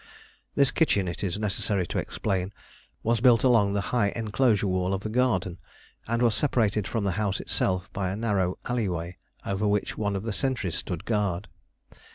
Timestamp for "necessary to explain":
1.37-2.51